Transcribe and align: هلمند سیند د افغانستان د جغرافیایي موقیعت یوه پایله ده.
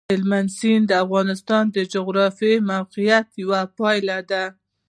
هلمند 0.09 0.49
سیند 0.57 0.85
د 0.89 0.93
افغانستان 1.05 1.63
د 1.75 1.77
جغرافیایي 1.93 2.65
موقیعت 2.71 3.27
یوه 3.43 3.61
پایله 3.77 4.17
ده. 4.29 4.43